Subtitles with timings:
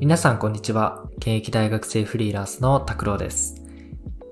[0.00, 1.04] 皆さんこんにちは。
[1.18, 3.62] 現役大学生フリーランスの拓郎です。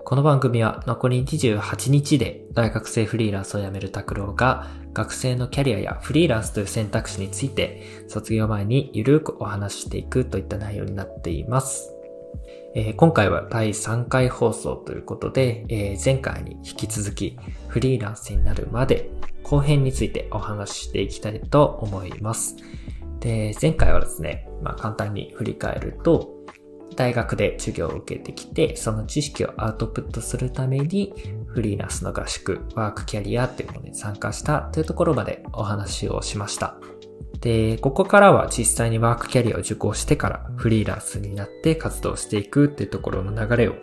[0.02, 11.92] この番組は残り28日で大学生フリーランスを辞める拓郎が学生のキャリアやフリーランスという選択肢について卒業前にゆるくお話ししていくといった内容になっています。
[12.74, 19.10] えー、今回は第3回放送ということで、えー、前回に引き続きフリーランスになるまで
[19.42, 22.56] 後編についてお話ししていきたいと思います。
[23.20, 26.34] で、前回はですね、まあ簡単に振り返ると、
[26.96, 31.14] 大学で授業を受けてきて、その知識をアウトプットするために、
[31.46, 36.76] フリーランスの合宿、ワークキャリアっていうものに参加したというところまでお話をしました。
[37.40, 43.76] で、ここからは実際にワークキャリアを受講してからフリーランスになって活動していくっていうところの流れを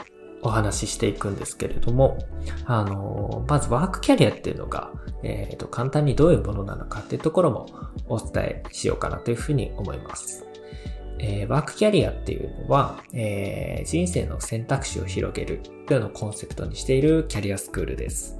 [0.45, 2.19] お話ししていくんですけれども、
[2.65, 4.91] あの、まずワークキャリアっていうのが、
[5.23, 7.65] えっ、ー、と、簡単にどういうものなのかっていうところも
[8.07, 10.45] お伝えしようかなというふうに思います。
[11.17, 18.37] えー、ワークキャリアっていうのは、えー、人生の選択肢を広げるというのをコンセプトにしているキャリアスクールです。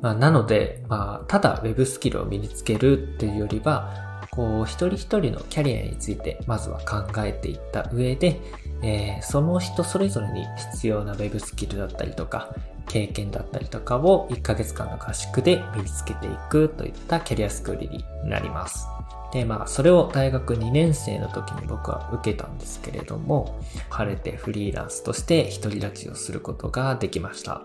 [0.00, 8.40] まあ、なので、まあ、ただ Web スキルを身につけるっていうよりは、こう、一人一人のキャリアについてまずは考えていった上で、
[8.82, 12.54] えー、その人それぞれに必要な Web スキルだったりとか、
[12.86, 18.86] 経験だったりとかを1ヶ月間の合宿で身につけていくといったキャリアスクールになります。
[19.32, 27.62] で、まあ、それを大学2年生の時に僕は受けたんですけれども、晴れてフリーランスとして独り立ちをすることができました。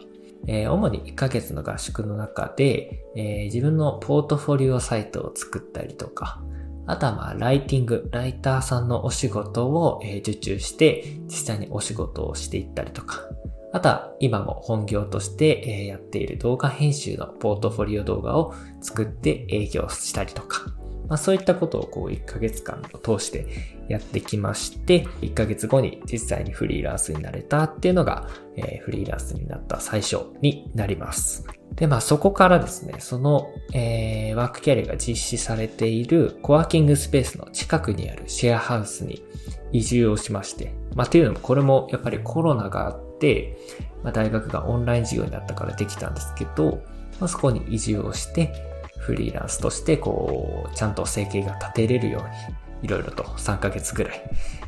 [0.47, 6.41] えー、主に1ヶ月の合宿の中で、えー、自分のポートフォリオサイトを作ったりとか、
[6.89, 13.29] あとはまあ、ライティング、ライターさんのお仕事を、え受注して、実際にお仕事をしていったりとか、
[13.71, 20.65] あとは今も本業としてやっている動画編集のポートフォリオ動画を作って営業したりとか、
[21.07, 23.45] まあ、そういったことをこう1ヶ月間を通して
[23.87, 31.45] やってきまして、1ヶ月後に実際にフリーランスになれたっていうのが、え、フリーランスになった最初になります。
[31.79, 39.23] で、まあそこからですね、その、えー、ワークキャリアが実施されているコワーキングスペースの近くにあるシェアハウスに
[39.71, 43.57] 移住をしまして、まあっていうのもこれもやっぱりコロナがあって、
[44.03, 46.83] まあ大学がオンライン授業になったからできたんですけど、
[47.21, 48.53] まあそこに移住をして、
[48.97, 54.21] フリーランスとしてこう、ちゃんと生計が立てれるように、いろいろと3ヶ月ぐらい、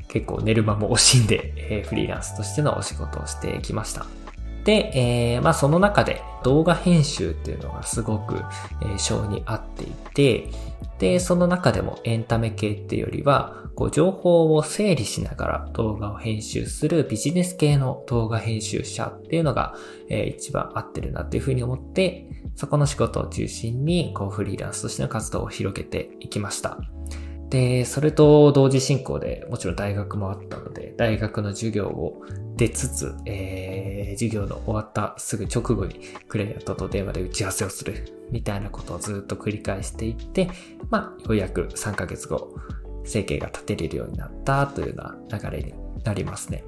[0.08, 4.06] 結構寝る間も惜しんで、え、フリーランスとしてのお仕事をしてきました。
[4.64, 4.92] で、
[5.36, 8.44] えー、まあその中で動画編集っていうのがすごく、
[8.84, 10.50] え、性に合っていて、
[11.00, 19.76] で、その中でもエンタメ系っていうよりは、こう情報を整理しながら動画を編集するビジネス系の動画編集者っていうのが、
[20.10, 26.78] えー、一番合ってるなっていうふうに思って、そこの仕事を中心に、こうフリーランスとしての活動を広げていきました。
[27.52, 32.24] で、それと同時進行で、もちろん大学もあったので、大学の授業を
[32.56, 40.50] 出つつ、えー、授業の終わったすぐ直後にクレイヤーと電話で打ち合わせをする、みたいなことをずっと繰り返していって、
[40.90, 42.56] まあ、ようやく3ヶ月後、
[43.04, 45.74] 生計が立てれるようになったというような流れに
[46.06, 46.64] なりますね。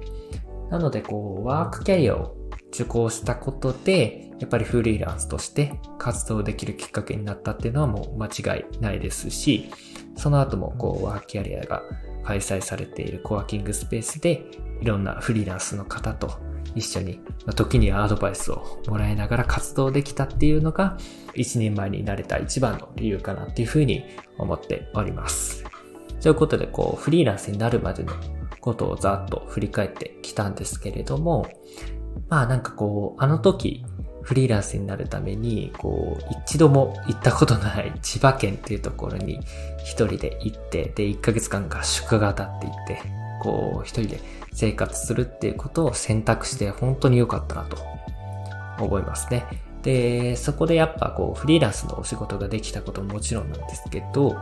[0.70, 2.36] なので、こう、ワークキャリアを
[2.74, 9.70] 受講したことで、やっぱりフリーランスとして活動できるきっかけになったっていうのはもう間違いないですし、
[10.16, 11.82] その後もこうワーキャリアが
[12.24, 14.44] 開催されているコワーキングスペースで
[14.80, 16.38] いろんなフリーランスの方と
[16.74, 17.20] 一緒に、
[17.54, 20.96] 時にはアドバイスをもらいながら活動できたっていうのが
[21.34, 24.04] 一年前になれた一番の理由かなっていうふうに
[24.38, 25.64] 思っております。
[26.20, 28.12] ということで、こう、フリーランスになるまでの
[28.60, 31.46] ことをざっと振り返ってきたんですけれども、
[32.28, 33.84] まあなんかこう、あの時、
[34.24, 39.40] フリーランスになるために、こう、一度も行ったことのない千葉県っていうところに
[39.84, 43.02] 一人で行って、で、1ヶ月間合宿が当たっていって、
[43.42, 44.20] こう、一人で
[44.52, 47.76] 生活するっていうことを選択して本当に良かったなと
[48.82, 49.44] 思いますね。
[49.82, 54.36] で、そこでやっぱこう、フリーランスのお仕事ができたことももちろんなんですけど、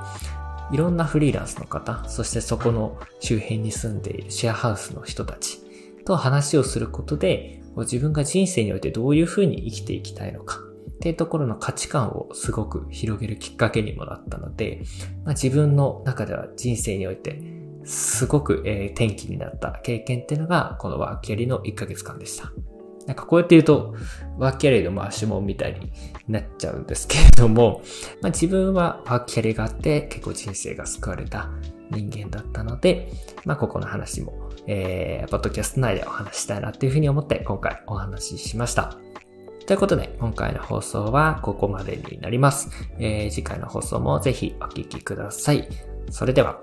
[0.71, 5.59] いろんなフリーランスの方、そしてそこの周辺に住んでいるシェアハウスの人たち
[6.05, 14.83] と話をすることで、自分が人生においてどういうふうに生きていきたいのかっていうところの価値観をすごく広げるきっかけにもなったので、
[15.25, 17.43] まあ、自分の中では人生において
[17.85, 22.53] すごく、えー、転機になった経験っていうのがこのワーキャリの1ヶ月間でした。
[23.07, 23.97] なんかこうやって言うと、
[24.39, 25.93] ワーキャリの回しもみたいに
[26.29, 27.83] なっちゃうんですけれども、
[28.21, 31.51] まあ、自分はワーキャリがあって結構人生が救われた
[31.93, 33.13] 人間だったので、
[33.45, 38.97] まあ、ここの話もえー、ポッドキャスト内でお話したいなっていうふうに思って今回お話ししました。
[39.67, 42.69] ということで、今回の放送はここまでになります。
[42.99, 45.69] えー、次回の放送もぜひお聴きください。
[46.11, 46.61] それでは。